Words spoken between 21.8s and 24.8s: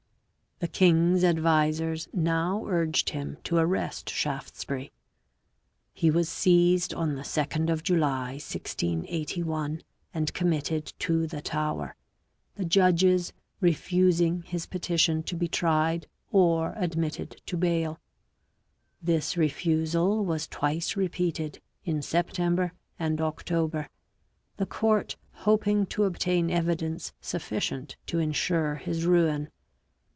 in September and October, the